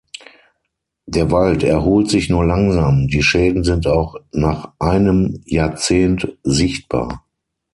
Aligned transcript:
Der 1.05 1.29
Wald 1.29 1.61
erholt 1.61 2.09
sich 2.09 2.27
nur 2.27 2.43
langsam, 2.43 3.07
die 3.07 3.21
Schäden 3.21 3.63
sind 3.63 3.85
auch 3.85 4.15
nach 4.31 4.71
einem 4.79 5.43
Jahrzehnt 5.45 6.39
sichtbar. 6.41 7.23